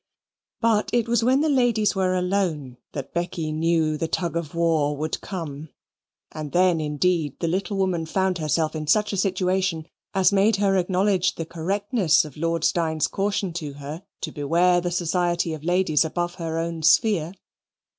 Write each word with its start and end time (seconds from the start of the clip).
But 0.61 0.89
it 0.95 1.07
was 1.07 1.23
when 1.23 1.41
the 1.41 1.47
ladies 1.47 1.93
were 1.93 2.15
alone 2.15 2.77
that 2.93 3.13
Becky 3.13 3.51
knew 3.51 3.97
the 3.97 4.07
tug 4.07 4.35
of 4.35 4.55
war 4.55 4.97
would 4.97 5.21
come. 5.21 5.69
And 6.31 6.53
then 6.53 6.81
indeed 6.81 7.39
the 7.39 7.47
little 7.47 7.77
woman 7.77 8.07
found 8.07 8.39
herself 8.39 8.75
in 8.75 8.87
such 8.87 9.13
a 9.13 9.15
situation 9.17 9.85
as 10.15 10.33
made 10.33 10.55
her 10.55 10.75
acknowledge 10.75 11.35
the 11.35 11.45
correctness 11.45 12.25
of 12.25 12.35
Lord 12.35 12.63
Steyne's 12.63 13.05
caution 13.05 13.53
to 13.53 13.73
her 13.73 14.01
to 14.21 14.31
beware 14.31 14.77
of 14.79 14.83
the 14.85 14.89
society 14.91 15.53
of 15.53 15.63
ladies 15.63 16.03
above 16.03 16.33
her 16.41 16.57
own 16.57 16.81
sphere. 16.81 17.33